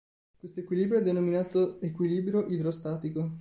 [0.35, 3.29] Questo equilibrio è denominato equilibrio idrostatico.